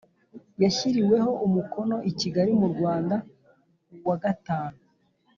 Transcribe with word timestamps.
yashyiriweho 0.63 1.31
umukono 1.45 1.95
i 2.09 2.11
Kigali 2.19 2.51
mu 2.59 2.67
Rwanda 2.73 3.15
kuwa 3.97 4.15
gatanu 4.23 4.79